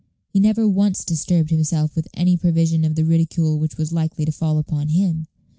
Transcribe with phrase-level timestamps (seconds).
[0.29, 4.31] He never once disturbed himself with any prevision of the ridicule which was likely to
[4.31, 5.27] fall upon him.